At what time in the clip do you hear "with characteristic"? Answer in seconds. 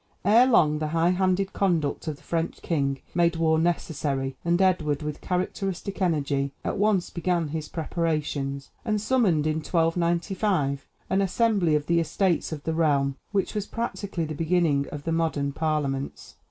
5.03-6.01